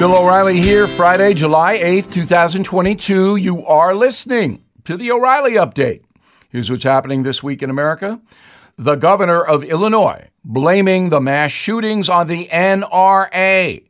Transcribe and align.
Bill 0.00 0.16
O'Reilly 0.16 0.58
here, 0.58 0.86
Friday, 0.86 1.34
July 1.34 1.76
8th, 1.76 2.10
2022. 2.10 3.36
You 3.36 3.66
are 3.66 3.94
listening 3.94 4.64
to 4.84 4.96
the 4.96 5.12
O'Reilly 5.12 5.56
Update. 5.56 6.04
Here's 6.48 6.70
what's 6.70 6.84
happening 6.84 7.22
this 7.22 7.42
week 7.42 7.62
in 7.62 7.68
America. 7.68 8.18
The 8.78 8.94
governor 8.94 9.44
of 9.44 9.62
Illinois 9.62 10.30
blaming 10.42 11.10
the 11.10 11.20
mass 11.20 11.50
shootings 11.52 12.08
on 12.08 12.28
the 12.28 12.46
NRA. 12.46 13.84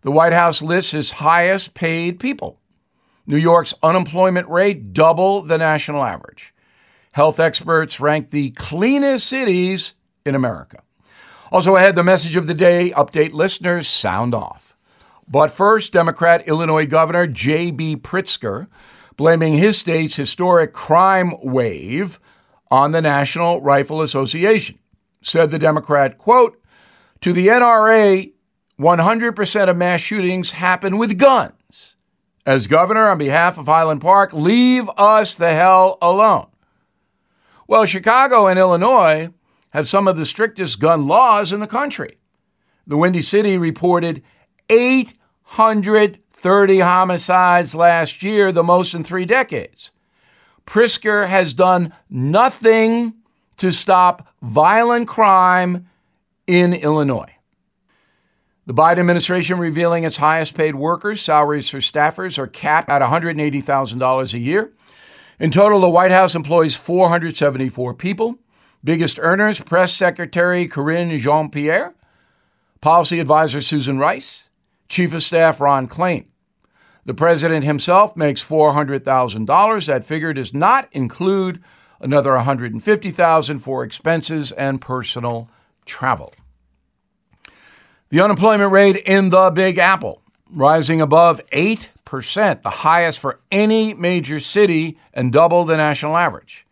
The 0.00 0.10
White 0.10 0.32
House 0.32 0.60
lists 0.60 0.92
its 0.92 1.12
highest 1.12 1.72
paid 1.72 2.18
people. 2.18 2.58
New 3.24 3.36
York's 3.36 3.74
unemployment 3.80 4.48
rate 4.48 4.92
double 4.92 5.42
the 5.42 5.56
national 5.56 6.02
average. 6.02 6.52
Health 7.12 7.38
experts 7.38 8.00
rank 8.00 8.30
the 8.30 8.50
cleanest 8.50 9.28
cities 9.28 9.94
in 10.26 10.34
America. 10.34 10.82
Also 11.52 11.76
ahead, 11.76 11.94
the 11.94 12.02
message 12.02 12.34
of 12.34 12.48
the 12.48 12.54
day 12.54 12.90
update 12.90 13.34
listeners 13.34 13.86
sound 13.86 14.34
off. 14.34 14.67
But 15.30 15.50
first, 15.50 15.92
Democrat 15.92 16.46
Illinois 16.48 16.86
Governor 16.86 17.26
J.B. 17.26 17.96
Pritzker 17.96 18.68
blaming 19.18 19.54
his 19.58 19.76
state's 19.76 20.14
historic 20.14 20.72
crime 20.72 21.34
wave 21.42 22.18
on 22.70 22.92
the 22.92 23.02
National 23.02 23.60
Rifle 23.60 24.00
Association. 24.00 24.78
Said 25.20 25.50
the 25.50 25.58
Democrat, 25.58 26.16
quote, 26.16 26.62
to 27.20 27.32
the 27.32 27.48
NRA, 27.48 28.32
100% 28.78 29.68
of 29.68 29.76
mass 29.76 30.00
shootings 30.00 30.52
happen 30.52 30.96
with 30.96 31.18
guns. 31.18 31.96
As 32.46 32.68
governor, 32.68 33.08
on 33.08 33.18
behalf 33.18 33.58
of 33.58 33.66
Highland 33.66 34.00
Park, 34.00 34.32
leave 34.32 34.88
us 34.96 35.34
the 35.34 35.52
hell 35.52 35.98
alone. 36.00 36.46
Well, 37.66 37.84
Chicago 37.84 38.46
and 38.46 38.58
Illinois 38.58 39.30
have 39.70 39.88
some 39.88 40.08
of 40.08 40.16
the 40.16 40.24
strictest 40.24 40.78
gun 40.78 41.06
laws 41.06 41.52
in 41.52 41.60
the 41.60 41.66
country. 41.66 42.18
The 42.86 42.96
Windy 42.96 43.20
City 43.20 43.58
reported 43.58 44.22
830 45.52 46.80
homicides 46.80 47.74
last 47.74 48.22
year, 48.22 48.52
the 48.52 48.62
most 48.62 48.94
in 48.94 49.02
three 49.02 49.24
decades. 49.24 49.90
Pritzker 50.66 51.26
has 51.26 51.54
done 51.54 51.94
nothing 52.10 53.14
to 53.56 53.72
stop 53.72 54.28
violent 54.42 55.08
crime 55.08 55.88
in 56.46 56.72
Illinois. 56.72 57.34
The 58.66 58.74
Biden 58.74 58.98
administration 58.98 59.58
revealing 59.58 60.04
its 60.04 60.18
highest 60.18 60.54
paid 60.54 60.74
workers, 60.74 61.22
salaries 61.22 61.70
for 61.70 61.78
staffers 61.78 62.38
are 62.38 62.46
capped 62.46 62.90
at 62.90 63.00
$180,000 63.00 64.34
a 64.34 64.38
year. 64.38 64.72
In 65.40 65.50
total, 65.50 65.80
the 65.80 65.88
White 65.88 66.10
House 66.10 66.34
employs 66.34 66.76
474 66.76 67.94
people. 67.94 68.38
Biggest 68.84 69.18
earners, 69.22 69.60
Press 69.60 69.94
Secretary 69.94 70.68
Karine 70.68 71.18
Jean 71.18 71.48
Pierre, 71.50 71.94
Policy 72.80 73.20
Advisor 73.20 73.60
Susan 73.60 73.98
Rice, 73.98 74.47
Chief 74.88 75.12
of 75.12 75.22
Staff 75.22 75.60
Ron 75.60 75.88
Klain. 75.88 76.26
The 77.04 77.14
president 77.14 77.64
himself 77.64 78.16
makes 78.16 78.44
$400,000. 78.44 79.86
That 79.86 80.04
figure 80.04 80.32
does 80.32 80.52
not 80.52 80.88
include 80.92 81.62
another 82.00 82.32
$150,000 82.32 83.60
for 83.60 83.82
expenses 83.82 84.52
and 84.52 84.80
personal 84.80 85.50
travel. 85.86 86.34
The 88.10 88.20
unemployment 88.20 88.72
rate 88.72 88.96
in 88.96 89.30
the 89.30 89.50
Big 89.50 89.78
Apple 89.78 90.22
rising 90.50 91.00
above 91.00 91.40
8%, 91.50 92.62
the 92.62 92.70
highest 92.70 93.18
for 93.18 93.40
any 93.52 93.92
major 93.94 94.40
city 94.40 94.98
and 95.12 95.32
double 95.32 95.64
the 95.64 95.76
national 95.76 96.16
average. 96.16 96.66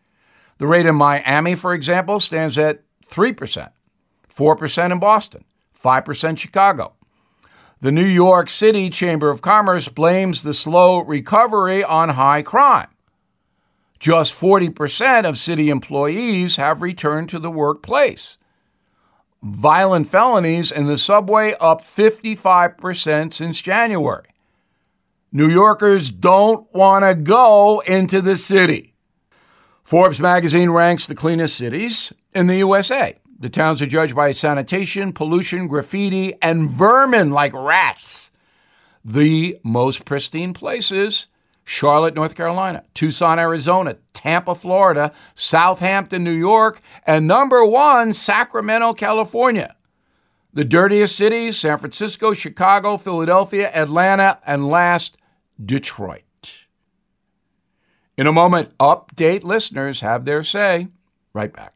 The 0.59 0.67
rate 0.67 0.87
in 0.87 0.95
Miami, 0.95 1.55
for 1.55 1.75
example, 1.75 2.21
stands 2.21 2.57
at 2.57 2.83
3%, 3.07 3.71
4% 4.35 4.93
in 4.93 4.99
Boston, 4.99 5.45
5% 5.83 6.39
Chicago, 6.39 6.96
the 7.81 7.93
New 7.93 8.07
York 8.07 8.49
City 8.49 8.89
Chamber 8.89 9.29
of 9.31 9.43
Commerce 9.43 9.89
blames 9.89 10.43
the 10.43 10.55
slow 10.55 11.01
recovery 11.01 11.85
on 11.85 12.11
high 12.11 12.43
crime. 12.43 12.89
Just 13.99 14.35
40% 14.35 15.25
of 15.25 15.39
city 15.39 15.69
employees 15.69 16.57
have 16.57 16.83
returned 16.83 17.29
to 17.31 17.39
the 17.39 17.51
workplace. 17.51 18.39
Violent 19.43 20.09
felonies 20.09 20.73
in 20.73 20.87
the 20.87 20.99
subway 20.99 21.55
up 21.61 21.83
55% 21.83 23.35
since 23.35 23.61
January. 23.61 24.29
New 25.31 25.49
Yorkers 25.49 26.11
don't 26.11 26.73
want 26.75 27.05
to 27.05 27.15
go 27.15 27.81
into 27.81 28.23
the 28.23 28.37
city. 28.37 28.95
Forbes 29.85 30.19
magazine 30.19 30.71
ranks 30.71 31.07
the 31.07 31.15
cleanest 31.15 31.57
cities 31.57 32.13
in 32.35 32.47
the 32.47 32.57
USA. 32.57 33.19
The 33.39 33.51
towns 33.51 33.83
are 33.83 33.87
judged 33.87 34.17
by 34.17 34.33
sanitation, 34.33 35.13
pollution, 35.13 35.69
graffiti, 35.69 36.35
and 36.41 36.71
vermin 36.71 37.31
like 37.31 37.53
rats. 37.53 38.31
The 39.05 39.59
most 39.63 40.05
pristine 40.05 40.55
places 40.55 41.27
Charlotte, 41.69 42.15
North 42.15 42.37
Carolina, 42.37 42.85
Tucson, 42.95 43.39
Arizona, 43.39 43.97
Tampa, 44.15 44.55
Florida, 44.55 45.13
Southampton, 45.35 46.23
New 46.23 46.31
York, 46.31 46.81
and 47.05 47.27
number 47.27 47.65
one, 47.65 48.13
Sacramento, 48.13 48.95
California. 48.95 49.75
The 50.53 50.65
dirtiest 50.65 51.17
cities 51.17 51.59
San 51.59 51.79
Francisco, 51.79 52.33
Chicago, 52.33 52.97
Philadelphia, 52.97 53.71
Atlanta, 53.75 54.39
and 54.47 54.67
last, 54.67 55.19
Detroit. 55.63 56.23
In 58.17 58.27
a 58.27 58.33
moment, 58.33 58.77
update 58.79 59.43
listeners 59.43 60.01
have 60.01 60.25
their 60.25 60.43
say. 60.43 60.89
Right 61.35 61.53
back. 61.53 61.76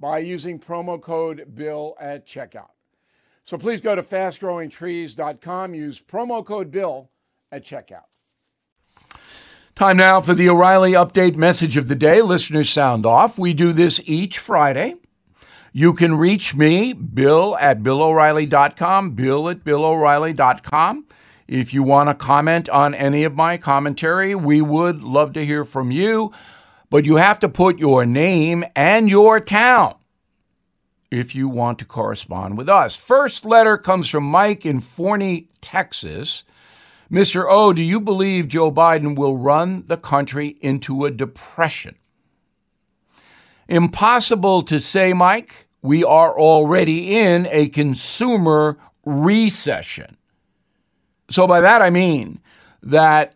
by 0.00 0.18
using 0.18 0.58
promo 0.58 1.00
code 1.00 1.54
BILL 1.54 1.96
at 2.00 2.26
checkout. 2.26 2.70
So 3.44 3.58
please 3.58 3.80
go 3.80 3.94
to 3.94 4.02
fastgrowingtrees.com, 4.02 5.74
use 5.74 6.00
promo 6.00 6.44
code 6.44 6.70
BILL 6.70 7.10
at 7.52 7.64
checkout. 7.64 8.04
Time 9.74 9.96
now 9.96 10.20
for 10.20 10.34
the 10.34 10.48
O'Reilly 10.48 10.92
Update 10.92 11.36
message 11.36 11.76
of 11.76 11.88
the 11.88 11.94
day. 11.94 12.22
Listeners 12.22 12.68
sound 12.68 13.06
off. 13.06 13.38
We 13.38 13.54
do 13.54 13.72
this 13.72 14.00
each 14.04 14.38
Friday. 14.38 14.96
You 15.72 15.94
can 15.94 16.16
reach 16.16 16.54
me, 16.54 16.92
Bill 16.92 17.56
at 17.58 17.82
BillO'Reilly.com, 17.82 19.12
Bill 19.12 19.48
at 19.48 19.64
BillO'Reilly.com. 19.64 21.06
If 21.46 21.72
you 21.72 21.82
want 21.82 22.08
to 22.08 22.14
comment 22.14 22.68
on 22.68 22.94
any 22.94 23.24
of 23.24 23.34
my 23.34 23.56
commentary, 23.56 24.34
we 24.34 24.60
would 24.60 25.02
love 25.02 25.32
to 25.34 25.44
hear 25.44 25.64
from 25.64 25.90
you 25.90 26.32
but 26.90 27.06
you 27.06 27.16
have 27.16 27.38
to 27.40 27.48
put 27.48 27.78
your 27.78 28.04
name 28.04 28.64
and 28.74 29.08
your 29.08 29.40
town 29.40 29.94
if 31.10 31.34
you 31.34 31.48
want 31.48 31.78
to 31.78 31.84
correspond 31.84 32.58
with 32.58 32.68
us. 32.68 32.96
First 32.96 33.44
letter 33.44 33.78
comes 33.78 34.08
from 34.08 34.24
Mike 34.24 34.66
in 34.66 34.80
Forney, 34.80 35.48
Texas. 35.60 36.44
Mr. 37.10 37.46
O, 37.48 37.72
do 37.72 37.82
you 37.82 38.00
believe 38.00 38.48
Joe 38.48 38.70
Biden 38.70 39.16
will 39.16 39.36
run 39.36 39.84
the 39.86 39.96
country 39.96 40.58
into 40.60 41.04
a 41.04 41.10
depression? 41.10 41.96
Impossible 43.68 44.62
to 44.62 44.80
say, 44.80 45.12
Mike. 45.12 45.66
We 45.82 46.04
are 46.04 46.38
already 46.38 47.16
in 47.16 47.48
a 47.50 47.68
consumer 47.68 48.78
recession. 49.04 50.18
So, 51.30 51.46
by 51.46 51.60
that 51.62 51.80
I 51.80 51.88
mean 51.88 52.40
that 52.82 53.34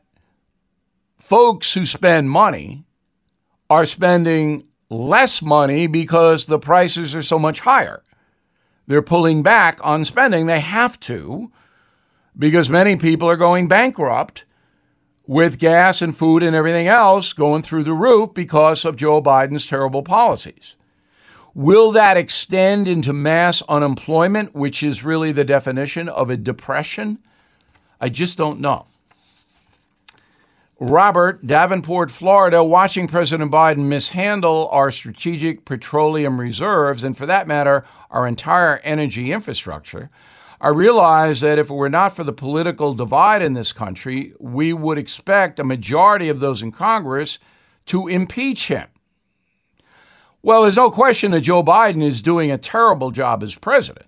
folks 1.17 1.73
who 1.73 1.87
spend 1.87 2.31
money 2.31 2.85
are 3.71 3.87
spending 3.87 4.65
less 4.91 5.43
money 5.43 5.87
because 5.87 6.47
the 6.47 6.59
prices 6.59 7.15
are 7.15 7.23
so 7.23 7.39
much 7.39 7.61
higher. 7.61 8.03
They're 8.87 9.03
pulling 9.03 9.43
back 9.43 9.79
on 9.83 10.05
spending. 10.05 10.47
They 10.47 10.61
have 10.61 11.01
to 11.01 11.51
because 12.39 12.69
many 12.69 12.97
people 12.97 13.29
are 13.29 13.37
going 13.37 13.69
bankrupt 13.69 14.45
with 15.27 15.59
gas 15.59 16.03
and 16.03 16.17
food 16.17 16.43
and 16.43 16.55
everything 16.55 16.87
else 16.87 17.33
going 17.33 17.63
through 17.63 17.85
the 17.85 17.95
roof 17.95 18.35
because 18.35 18.85
of 18.85 18.97
Joe 18.97 19.23
Biden's 19.23 19.67
terrible 19.67 20.03
policies. 20.03 20.77
Will 21.55 21.93
that 21.93 22.17
extend 22.17 22.89
into 22.89 23.13
mass 23.13 23.63
unemployment, 23.69 24.55
which 24.55 24.83
is 24.83 25.05
really 25.05 25.33
the 25.33 25.45
definition 25.45 26.09
of 26.09 26.29
a 26.29 26.37
depression? 26.37 27.19
I 28.01 28.09
just 28.09 28.37
don't 28.37 28.61
know. 28.61 28.87
Robert, 30.81 31.47
Davenport, 31.47 32.11
Florida, 32.11 32.65
watching 32.65 33.07
President 33.07 33.51
Biden 33.51 33.87
mishandle 33.87 34.69
our 34.73 34.91
strategic 34.91 35.65
petroleum 35.65 36.41
reserves, 36.41 37.05
and 37.05 37.17
for 37.17 37.27
that 37.27 37.47
matter, 37.47 37.85
our 38.11 38.27
entire 38.27 38.79
energy 38.79 39.31
infrastructure, 39.31 40.11
I 40.61 40.69
realize 40.69 41.41
that 41.43 41.59
if 41.59 41.71
it 41.71 41.75
were 41.75 41.89
not 41.89 42.17
for 42.17 42.25
the 42.25 42.33
political 42.33 42.93
divide 42.93 43.43
in 43.43 43.55
this 43.55 43.73
country, 43.73 44.33
we 44.41 44.73
would 44.73 44.99
expect 44.99 45.61
a 45.61 45.65
majority 45.65 46.29
of 46.29 46.41
those 46.41 46.61
in 46.61 46.73
Congress 46.73 47.39
to 47.87 48.09
impeach 48.09 48.69
him. 48.69 48.89
Well, 50.43 50.63
there's 50.63 50.77
no 50.77 50.91
question 50.91 51.31
that 51.31 51.43
Joe 51.43 51.63
Biden 51.63 52.03
is 52.03 52.21
doing 52.21 52.51
a 52.51 52.59
terrible 52.59 53.11
job 53.11 53.43
as 53.43 53.55
president. 53.55 54.07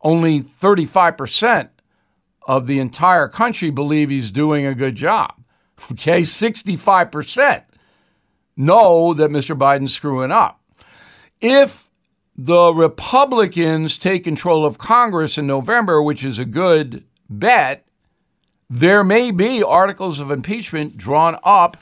Only 0.00 0.40
35% 0.40 1.68
of 2.46 2.66
the 2.66 2.78
entire 2.78 3.28
country 3.28 3.70
believe 3.70 4.10
he's 4.10 4.30
doing 4.30 4.66
a 4.66 4.74
good 4.74 4.96
job. 4.96 5.43
Okay, 5.92 6.20
65% 6.20 7.64
know 8.56 9.12
that 9.14 9.30
Mr. 9.30 9.58
Biden's 9.58 9.92
screwing 9.92 10.30
up. 10.30 10.60
If 11.40 11.90
the 12.36 12.72
Republicans 12.72 13.98
take 13.98 14.24
control 14.24 14.64
of 14.64 14.78
Congress 14.78 15.36
in 15.38 15.46
November, 15.46 16.02
which 16.02 16.24
is 16.24 16.38
a 16.38 16.44
good 16.44 17.04
bet, 17.28 17.86
there 18.70 19.04
may 19.04 19.30
be 19.30 19.62
articles 19.62 20.20
of 20.20 20.30
impeachment 20.30 20.96
drawn 20.96 21.38
up 21.44 21.76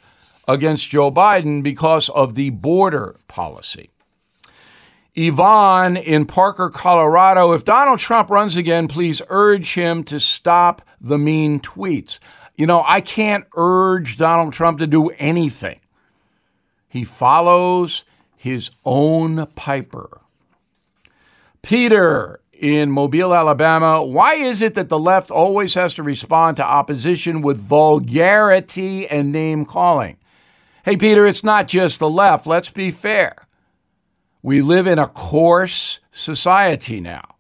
against 0.49 0.91
Joe 0.91 1.11
Biden 1.11 1.63
because 1.63 2.09
of 2.09 2.35
the 2.35 2.51
border 2.51 3.17
policy. 3.29 3.91
Yvonne 5.15 5.97
in 5.97 6.25
Parker, 6.25 6.71
Colorado, 6.71 7.53
if 7.53 7.65
Donald 7.65 7.99
Trump 7.99 8.31
runs 8.31 8.57
again, 8.57 8.89
please 8.89 9.21
urge 9.29 9.75
him 9.75 10.05
to 10.05 10.19
stop 10.19 10.81
the 11.01 11.19
mean 11.19 11.61
tweets. 11.61 12.19
You 12.57 12.67
know, 12.67 12.85
I 12.87 13.01
can't 13.01 13.47
urge 13.57 14.17
Donald 14.17 14.53
Trump 14.53 14.79
to 14.79 14.87
do 14.87 15.11
anything. 15.11 15.81
He 16.89 17.05
follows 17.05 18.05
his 18.37 18.71
own 18.85 19.47
piper. 19.55 20.21
Peter 21.63 22.41
in 22.53 22.91
Mobile, 22.91 23.35
Alabama. 23.35 24.05
Why 24.05 24.35
is 24.35 24.63
it 24.63 24.75
that 24.75 24.89
the 24.89 24.99
left 24.99 25.31
always 25.31 25.75
has 25.75 25.95
to 25.95 26.03
respond 26.03 26.57
to 26.57 26.65
opposition 26.65 27.43
with 27.43 27.59
vulgarity 27.59 29.09
and 29.09 29.33
name 29.33 29.65
calling? 29.65 30.17
Hey, 30.85 30.97
Peter, 30.97 31.27
it's 31.27 31.43
not 31.43 31.67
just 31.69 31.99
the 31.99 32.09
left. 32.09 32.47
Let's 32.47 32.71
be 32.71 32.91
fair. 32.91 33.49
We 34.43 34.63
live 34.63 34.87
in 34.87 34.99
a 34.99 35.09
coarse 35.09 36.01
society 36.11 37.01
now. 37.01 37.37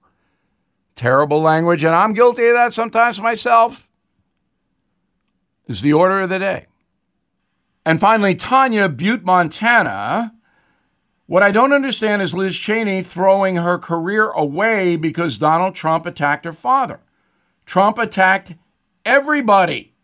Terrible 0.94 1.40
language, 1.40 1.84
and 1.84 1.94
I'm 1.94 2.14
guilty 2.14 2.46
of 2.46 2.54
that 2.54 2.74
sometimes 2.74 3.20
myself, 3.20 3.88
is 5.66 5.80
the 5.80 5.92
order 5.92 6.20
of 6.20 6.28
the 6.28 6.38
day. 6.38 6.66
And 7.84 8.00
finally, 8.00 8.34
Tanya 8.34 8.88
Butte, 8.88 9.24
Montana. 9.24 10.34
What 11.26 11.42
I 11.42 11.50
don't 11.50 11.72
understand 11.72 12.22
is 12.22 12.34
Liz 12.34 12.56
Cheney 12.56 13.02
throwing 13.02 13.56
her 13.56 13.78
career 13.78 14.30
away 14.30 14.96
because 14.96 15.38
Donald 15.38 15.74
Trump 15.74 16.06
attacked 16.06 16.44
her 16.44 16.52
father. 16.52 17.00
Trump 17.66 17.98
attacked 17.98 18.54
everybody. 19.04 19.94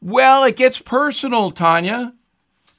Well, 0.00 0.44
it 0.44 0.56
gets 0.56 0.80
personal, 0.80 1.50
Tanya. 1.50 2.14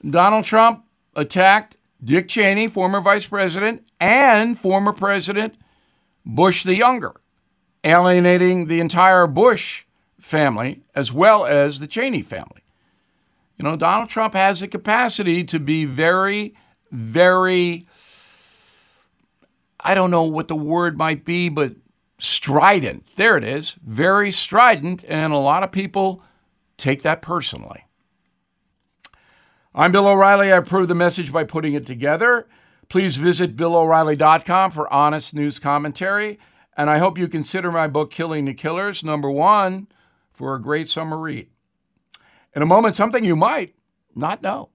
Donald 0.08 0.46
Trump 0.46 0.86
attacked 1.16 1.78
Dick 2.04 2.28
Cheney, 2.28 2.68
former 2.68 3.02
vice 3.02 3.26
president, 3.26 3.88
and 4.00 4.58
former 4.60 4.94
President 4.94 5.56
Bush 6.24 6.64
the 6.64 6.76
Younger, 6.76 7.16
alienating 7.84 8.68
the 8.68 8.80
entire 8.80 9.26
Bush 9.26 9.86
family 10.20 10.82
as 10.96 11.12
well 11.12 11.46
as 11.46 11.80
the 11.80 11.88
Cheney 11.88 12.22
family. 12.22 12.64
You 13.58 13.64
know, 13.64 13.76
Donald 13.76 14.10
Trump 14.10 14.34
has 14.34 14.60
the 14.60 14.68
capacity 14.68 15.44
to 15.46 15.60
be 15.60 15.86
very 15.86 16.56
very, 16.92 17.88
I 19.80 19.94
don't 19.94 20.12
know 20.12 20.24
what 20.24 20.48
the 20.48 20.56
word 20.56 20.98
might 20.98 21.26
be, 21.26 21.50
but 21.50 21.76
strident. 22.18 23.06
There 23.16 23.38
it 23.38 23.44
is, 23.44 23.76
very 23.86 24.32
strident, 24.32 25.04
and 25.08 25.34
a 25.34 25.38
lot 25.38 25.64
of 25.64 25.72
people 25.72 26.24
take 26.78 27.04
that 27.04 27.22
personally. 27.22 27.86
I'm 29.76 29.92
Bill 29.92 30.08
O'Reilly. 30.08 30.52
I 30.52 30.58
approve 30.58 30.88
the 30.88 30.96
message 30.96 31.32
by 31.32 31.44
putting 31.44 31.74
it 31.74 31.86
together. 31.86 32.48
Please 32.90 33.18
visit 33.18 33.56
BillO'Reilly.com 33.56 34.72
for 34.72 34.92
honest 34.92 35.36
news 35.36 35.60
commentary. 35.60 36.40
And 36.76 36.90
I 36.90 37.00
hope 37.00 37.18
you 37.18 37.28
consider 37.28 37.72
my 37.72 37.88
book, 37.88 38.12
Killing 38.12 38.46
the 38.46 38.54
Killers, 38.54 39.04
number 39.04 39.30
one, 39.30 39.88
for 40.38 40.54
a 40.54 40.62
great 40.62 40.88
summer 40.88 41.18
read. 41.18 41.50
In 42.56 42.62
a 42.62 42.68
moment, 42.68 42.96
something 42.96 43.26
you 43.26 43.36
might 43.36 43.74
not 44.16 44.44
know. 44.44 44.70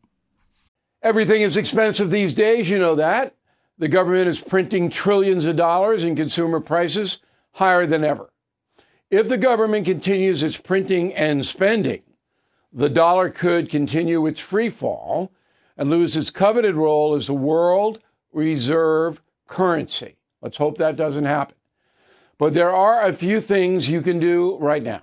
Everything 1.02 1.42
is 1.42 1.56
expensive 1.56 2.10
these 2.10 2.34
days, 2.34 2.68
you 2.68 2.80
know 2.80 2.96
that. 2.96 3.36
The 3.78 3.86
government 3.86 4.28
is 4.28 4.40
printing 4.40 4.90
trillions 4.90 5.44
of 5.44 5.54
dollars 5.54 6.02
and 6.02 6.16
consumer 6.16 6.58
prices 6.58 7.18
higher 7.52 7.86
than 7.86 8.02
ever. 8.02 8.32
If 9.08 9.28
the 9.28 9.38
government 9.38 9.86
continues 9.86 10.42
its 10.42 10.56
printing 10.56 11.14
and 11.14 11.46
spending, 11.46 12.02
the 12.72 12.88
dollar 12.88 13.30
could 13.30 13.70
continue 13.70 14.26
its 14.26 14.40
free 14.40 14.68
fall 14.68 15.32
and 15.76 15.88
lose 15.88 16.16
its 16.16 16.30
coveted 16.30 16.74
role 16.74 17.14
as 17.14 17.28
the 17.28 17.34
world 17.34 18.00
reserve 18.32 19.22
currency. 19.46 20.16
Let's 20.40 20.56
hope 20.56 20.78
that 20.78 20.96
doesn't 20.96 21.24
happen. 21.24 21.54
But 22.36 22.52
there 22.52 22.74
are 22.74 23.04
a 23.04 23.12
few 23.12 23.40
things 23.40 23.88
you 23.88 24.02
can 24.02 24.18
do 24.18 24.58
right 24.58 24.82
now. 24.82 25.02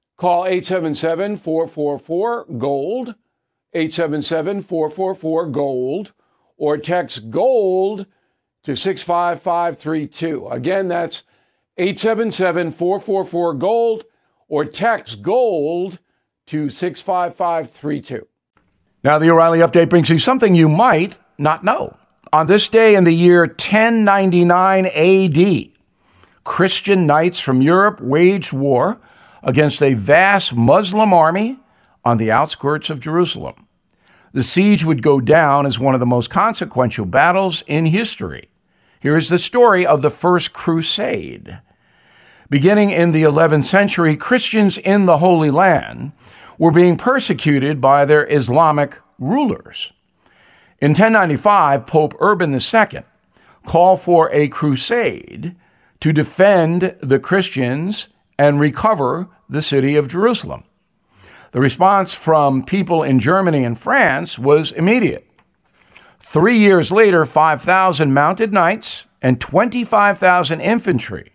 Call 0.21 0.45
877 0.45 1.37
444 1.37 2.45
GOLD, 2.59 3.15
877 3.73 4.61
444 4.61 5.47
GOLD, 5.47 6.11
or 6.57 6.77
text 6.77 7.31
GOLD 7.31 8.05
to 8.63 8.75
65532. 8.75 10.47
Again, 10.49 10.89
that's 10.89 11.23
877 11.77 12.69
444 12.69 13.53
GOLD, 13.55 14.03
or 14.47 14.63
text 14.63 15.23
GOLD 15.23 15.97
to 16.45 16.69
65532. 16.69 18.27
Now, 19.03 19.17
the 19.17 19.31
O'Reilly 19.31 19.61
update 19.61 19.89
brings 19.89 20.11
you 20.11 20.19
something 20.19 20.53
you 20.53 20.69
might 20.69 21.17
not 21.39 21.63
know. 21.63 21.97
On 22.31 22.45
this 22.45 22.69
day 22.69 22.93
in 22.93 23.05
the 23.05 23.11
year 23.11 23.45
1099 23.45 24.85
AD, 24.85 25.71
Christian 26.43 27.07
knights 27.07 27.39
from 27.39 27.63
Europe 27.63 27.99
waged 27.99 28.53
war 28.53 29.01
against 29.43 29.81
a 29.81 29.93
vast 29.93 30.55
Muslim 30.55 31.13
army 31.13 31.59
on 32.03 32.17
the 32.17 32.31
outskirts 32.31 32.89
of 32.89 32.99
Jerusalem. 32.99 33.67
The 34.33 34.43
siege 34.43 34.85
would 34.85 35.01
go 35.03 35.19
down 35.19 35.65
as 35.65 35.79
one 35.79 35.93
of 35.93 35.99
the 35.99 36.05
most 36.05 36.29
consequential 36.29 37.05
battles 37.05 37.63
in 37.67 37.87
history. 37.87 38.49
Here 38.99 39.17
is 39.17 39.29
the 39.29 39.39
story 39.39 39.85
of 39.85 40.01
the 40.01 40.09
First 40.09 40.53
Crusade. 40.53 41.59
Beginning 42.49 42.91
in 42.91 43.11
the 43.11 43.23
11th 43.23 43.65
century, 43.65 44.15
Christians 44.15 44.77
in 44.77 45.05
the 45.05 45.17
Holy 45.17 45.49
Land 45.49 46.11
were 46.57 46.71
being 46.71 46.97
persecuted 46.97 47.81
by 47.81 48.05
their 48.05 48.31
Islamic 48.31 48.99
rulers. 49.17 49.91
In 50.79 50.89
1095, 50.91 51.85
Pope 51.85 52.15
Urban 52.19 52.53
II 52.53 53.01
called 53.65 54.01
for 54.01 54.31
a 54.31 54.47
crusade 54.47 55.55
to 55.99 56.11
defend 56.11 56.95
the 57.01 57.19
Christians 57.19 58.09
and 58.41 58.59
recover 58.59 59.27
the 59.47 59.61
city 59.61 59.95
of 59.95 60.07
Jerusalem. 60.07 60.63
The 61.51 61.59
response 61.59 62.15
from 62.15 62.65
people 62.65 63.03
in 63.03 63.19
Germany 63.19 63.63
and 63.63 63.77
France 63.77 64.39
was 64.39 64.71
immediate. 64.71 65.27
Three 66.19 66.57
years 66.57 66.91
later, 66.91 67.23
5,000 67.23 68.11
mounted 68.11 68.51
knights 68.51 69.05
and 69.21 69.39
25,000 69.39 70.59
infantry 70.59 71.33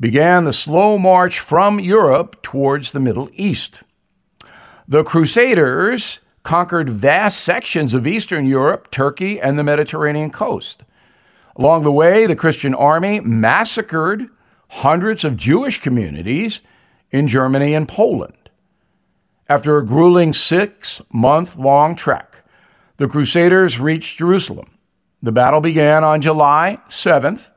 began 0.00 0.42
the 0.42 0.52
slow 0.52 0.98
march 0.98 1.38
from 1.38 1.78
Europe 1.78 2.42
towards 2.42 2.90
the 2.90 2.98
Middle 2.98 3.30
East. 3.34 3.84
The 4.88 5.04
Crusaders 5.04 6.22
conquered 6.42 6.90
vast 6.90 7.38
sections 7.38 7.94
of 7.94 8.04
Eastern 8.04 8.46
Europe, 8.46 8.90
Turkey, 8.90 9.40
and 9.40 9.56
the 9.56 9.62
Mediterranean 9.62 10.30
coast. 10.30 10.82
Along 11.54 11.84
the 11.84 11.92
way, 11.92 12.26
the 12.26 12.34
Christian 12.34 12.74
army 12.74 13.20
massacred 13.20 14.28
hundreds 14.76 15.22
of 15.22 15.36
Jewish 15.36 15.82
communities 15.82 16.62
in 17.10 17.28
Germany 17.28 17.74
and 17.74 17.86
Poland. 17.86 18.48
After 19.48 19.76
a 19.76 19.84
grueling 19.84 20.32
six 20.32 21.02
month 21.12 21.56
long 21.56 21.94
trek, 21.94 22.42
the 22.96 23.06
Crusaders 23.06 23.78
reached 23.78 24.16
Jerusalem. 24.16 24.78
The 25.22 25.30
battle 25.30 25.60
began 25.60 26.04
on 26.04 26.22
July 26.22 26.78
7th. 26.88 27.50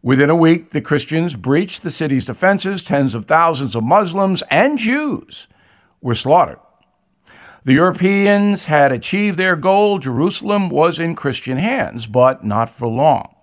Within 0.00 0.30
a 0.30 0.36
week, 0.36 0.70
the 0.70 0.80
Christians 0.80 1.34
breached 1.34 1.82
the 1.82 1.90
city's 1.90 2.24
defenses. 2.24 2.84
Tens 2.84 3.16
of 3.16 3.24
thousands 3.24 3.74
of 3.74 3.82
Muslims 3.82 4.42
and 4.48 4.78
Jews 4.78 5.48
were 6.00 6.14
slaughtered. 6.14 6.60
The 7.64 7.74
Europeans 7.74 8.66
had 8.66 8.92
achieved 8.92 9.38
their 9.38 9.56
goal. 9.56 9.98
Jerusalem 9.98 10.70
was 10.70 11.00
in 11.00 11.16
Christian 11.16 11.58
hands, 11.58 12.06
but 12.06 12.44
not 12.44 12.70
for 12.70 12.86
long. 12.86 13.34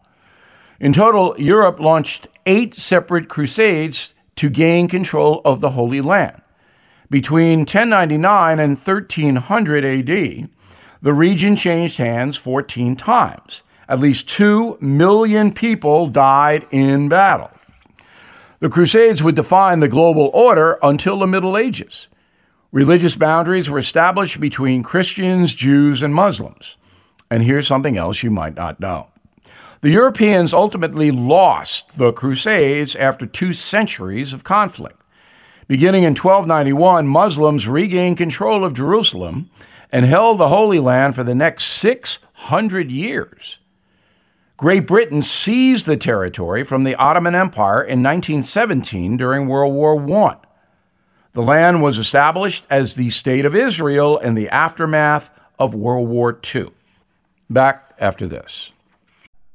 In 0.79 0.93
total, 0.93 1.35
Europe 1.37 1.79
launched 1.79 2.27
eight 2.45 2.75
separate 2.75 3.27
crusades 3.29 4.13
to 4.35 4.49
gain 4.49 4.87
control 4.87 5.41
of 5.45 5.61
the 5.61 5.71
Holy 5.71 6.01
Land. 6.01 6.41
Between 7.09 7.59
1099 7.59 8.59
and 8.59 8.77
1300 8.77 9.85
AD, 9.85 10.49
the 11.01 11.13
region 11.13 11.55
changed 11.55 11.97
hands 11.97 12.37
14 12.37 12.95
times. 12.95 13.63
At 13.87 13.99
least 13.99 14.27
2 14.29 14.79
million 14.81 15.53
people 15.53 16.07
died 16.07 16.65
in 16.71 17.07
battle. 17.07 17.51
The 18.59 18.69
Crusades 18.69 19.21
would 19.21 19.35
define 19.35 19.79
the 19.79 19.87
global 19.87 20.31
order 20.33 20.79
until 20.81 21.19
the 21.19 21.27
Middle 21.27 21.57
Ages. 21.57 22.09
Religious 22.71 23.15
boundaries 23.15 23.69
were 23.69 23.77
established 23.77 24.39
between 24.39 24.81
Christians, 24.81 25.53
Jews, 25.53 26.01
and 26.01 26.13
Muslims. 26.13 26.77
And 27.29 27.43
here's 27.43 27.67
something 27.67 27.97
else 27.97 28.23
you 28.23 28.31
might 28.31 28.55
not 28.55 28.79
know. 28.79 29.07
The 29.85 29.91
Europeans 29.91 30.51
ultimately 30.51 31.11
lost 31.11 31.99
the 31.99 32.11
Crusades 32.11 32.95
after 32.95 33.27
two 33.27 33.53
centuries 33.53 34.33
of 34.33 34.43
conflict. 34.43 34.99
Beginning 35.67 36.01
in 36.01 36.15
1291, 36.15 37.05
Muslims 37.07 37.67
regained 37.67 38.17
control 38.17 38.65
of 38.65 38.73
Jerusalem 38.73 39.51
and 39.91 40.03
held 40.03 40.39
the 40.39 40.47
Holy 40.47 40.79
Land 40.79 41.13
for 41.13 41.23
the 41.23 41.35
next 41.35 41.65
600 41.65 42.89
years. 42.89 43.59
Great 44.57 44.87
Britain 44.87 45.21
seized 45.21 45.85
the 45.85 45.97
territory 45.97 46.63
from 46.63 46.83
the 46.83 46.95
Ottoman 46.95 47.35
Empire 47.35 47.83
in 47.83 48.01
1917 48.01 49.17
during 49.17 49.45
World 49.47 49.75
War 49.75 50.01
I. 50.25 50.37
The 51.33 51.43
land 51.43 51.83
was 51.83 51.99
established 51.99 52.65
as 52.71 52.95
the 52.95 53.11
State 53.11 53.45
of 53.45 53.53
Israel 53.53 54.17
in 54.17 54.33
the 54.33 54.49
aftermath 54.49 55.29
of 55.59 55.75
World 55.75 56.09
War 56.09 56.35
II. 56.55 56.71
Back 57.51 57.93
after 57.99 58.25
this. 58.25 58.71